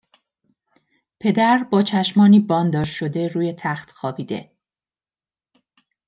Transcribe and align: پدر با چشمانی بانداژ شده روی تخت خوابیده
پدر 1.19 1.63
با 1.63 1.81
چشمانی 1.81 2.39
بانداژ 2.39 2.89
شده 2.89 3.27
روی 3.27 3.53
تخت 3.53 3.91
خوابیده 3.91 4.51